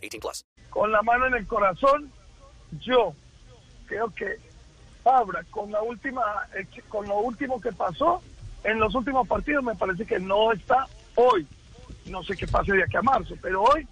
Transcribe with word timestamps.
18 0.00 0.20
plus. 0.20 0.44
Con 0.70 0.92
la 0.92 1.02
mano 1.02 1.26
en 1.26 1.34
el 1.34 1.46
corazón, 1.46 2.10
yo 2.80 3.14
creo 3.86 4.10
que 4.10 4.36
Fabra, 5.02 5.44
con 5.50 5.72
la 5.72 5.82
última, 5.82 6.22
eh, 6.54 6.66
con 6.88 7.08
lo 7.08 7.18
último 7.18 7.60
que 7.60 7.72
pasó 7.72 8.22
en 8.64 8.78
los 8.78 8.94
últimos 8.94 9.26
partidos, 9.26 9.64
me 9.64 9.74
parece 9.74 10.04
que 10.04 10.18
no 10.18 10.52
está 10.52 10.86
hoy. 11.14 11.46
No 12.06 12.22
sé 12.22 12.36
qué 12.36 12.46
pase 12.46 12.72
de 12.72 12.82
aquí 12.82 12.96
a 12.96 13.02
marzo, 13.02 13.34
pero 13.40 13.62
hoy 13.62 13.86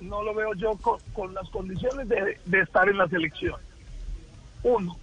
no 0.00 0.22
lo 0.22 0.34
veo 0.34 0.54
yo 0.54 0.72
con, 1.12 1.34
las 1.34 1.48
condiciones 1.50 2.08
de, 2.08 2.38
de 2.44 2.60
estar 2.60 2.88
en 2.88 2.98
la 2.98 3.08
selección. 3.08 3.60
Uno, 4.62 4.96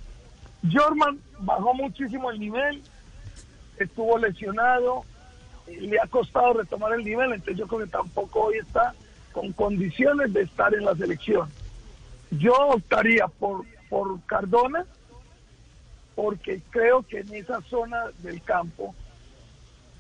Jorman 0.72 1.20
bajó 1.40 1.74
muchísimo 1.74 2.32
el 2.32 2.40
nivel, 2.40 2.82
estuvo 3.78 4.18
lesionado, 4.18 5.04
le 5.68 6.00
ha 6.00 6.08
costado 6.08 6.54
retomar 6.54 6.94
el 6.94 7.04
nivel, 7.04 7.34
entonces 7.34 7.58
yo 7.58 7.68
creo 7.68 7.82
que 7.82 7.88
tampoco 7.88 8.46
hoy 8.46 8.58
está 8.58 8.94
con 9.32 9.52
condiciones 9.54 10.34
de 10.34 10.44
estar 10.44 10.74
en 10.74 10.86
la 10.86 10.96
selección. 10.96 11.50
Yo 12.32 12.54
optaría 12.54 13.28
por, 13.28 13.66
por 13.90 14.20
Cardona, 14.26 14.86
porque 16.16 16.62
creo 16.70 17.04
que 17.04 17.20
en 17.20 17.34
esa 17.34 17.62
zona 17.62 18.06
del 18.20 18.42
campo 18.42 18.94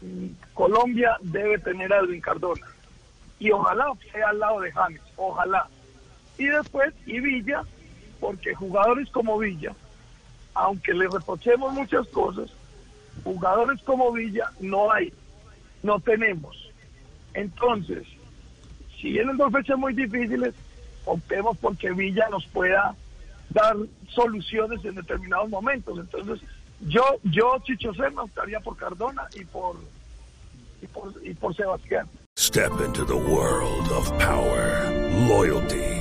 mm, 0.01 0.27
Colombia 0.53 1.17
debe 1.21 1.57
tener 1.59 1.91
a 1.93 1.99
Edwin 1.99 2.21
Cardona. 2.21 2.65
Y 3.39 3.51
ojalá 3.51 3.91
sea 4.11 4.29
al 4.29 4.39
lado 4.39 4.59
de 4.61 4.71
James, 4.71 5.01
ojalá. 5.15 5.67
Y 6.37 6.45
después, 6.45 6.93
y 7.05 7.19
Villa, 7.19 7.63
porque 8.19 8.53
jugadores 8.53 9.09
como 9.09 9.37
Villa, 9.37 9.73
aunque 10.53 10.93
le 10.93 11.07
reprochemos 11.07 11.73
muchas 11.73 12.07
cosas, 12.09 12.51
jugadores 13.23 13.81
como 13.83 14.11
Villa 14.11 14.51
no 14.59 14.91
hay, 14.91 15.13
no 15.83 15.99
tenemos. 15.99 16.69
Entonces, 17.33 18.05
si 19.01 19.11
vienen 19.11 19.35
dos 19.37 19.51
fechas 19.51 19.77
muy 19.77 19.93
difíciles, 19.93 20.53
optemos 21.05 21.57
porque 21.57 21.91
Villa 21.91 22.27
nos 22.29 22.45
pueda 22.47 22.95
dar 23.49 23.75
soluciones 24.09 24.83
en 24.85 24.95
determinados 24.95 25.49
momentos. 25.49 25.99
Entonces, 25.99 26.47
yo, 26.81 27.03
yo 27.23 27.57
Chicho 27.63 27.93
Serna 27.93 28.23
optaría 28.23 28.59
por 28.59 28.77
Cardona 28.77 29.27
y 29.35 29.43
por, 29.45 29.75
y 30.81 30.87
por, 30.87 31.13
y 31.23 31.33
por 31.33 31.55
Sebastián. 31.55 32.07
Step 32.37 32.71
into 32.85 33.03
the 33.05 33.15
world 33.15 33.91
of 33.91 34.09
power, 34.17 34.89
loyalty, 35.27 36.00